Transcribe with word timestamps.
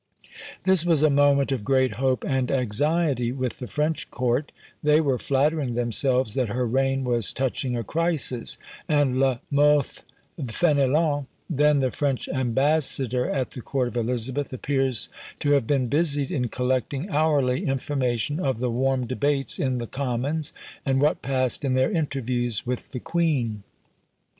This 0.63 0.83
was 0.83 1.03
a 1.03 1.11
moment 1.11 1.51
of 1.51 1.63
great 1.63 1.97
hope 1.97 2.23
and 2.23 2.49
anxiety 2.49 3.31
with 3.31 3.59
the 3.59 3.67
French 3.67 4.09
court; 4.09 4.51
they 4.81 4.99
were 4.99 5.19
flattering 5.19 5.75
themselves 5.75 6.33
that 6.33 6.49
her 6.49 6.65
reign 6.65 7.03
was 7.03 7.31
touching 7.31 7.77
a 7.77 7.83
crisis; 7.83 8.57
and 8.89 9.19
La 9.19 9.37
Mothe 9.51 9.99
Fenelon, 10.47 11.27
then 11.47 11.77
the 11.81 11.91
French 11.91 12.27
ambassador 12.29 13.29
at 13.29 13.51
the 13.51 13.61
court 13.61 13.89
of 13.89 13.95
Elizabeth, 13.97 14.51
appears 14.51 15.07
to 15.39 15.51
have 15.51 15.67
been 15.67 15.85
busied 15.85 16.31
in 16.31 16.47
collecting 16.47 17.07
hourly 17.11 17.67
information 17.67 18.39
of 18.39 18.57
the 18.57 18.71
warm 18.71 19.05
debates 19.05 19.59
in 19.59 19.77
the 19.77 19.85
commons, 19.85 20.51
and 20.83 20.99
what 20.99 21.21
passed 21.21 21.63
in 21.63 21.75
their 21.75 21.91
interviews 21.91 22.65
with 22.65 22.89
the 22.89 22.99
queen. 22.99 23.61